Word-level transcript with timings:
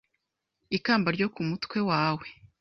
ikamba 0.77 1.07
ryo 1.15 1.27
ku 1.33 1.41
mutwe 1.49 1.77
wawe 1.89 2.27